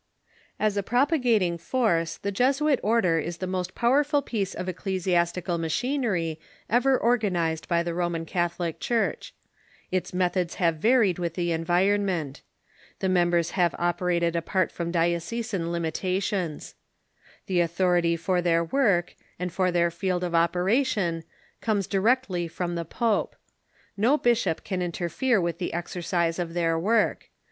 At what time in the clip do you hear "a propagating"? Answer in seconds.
0.77-1.59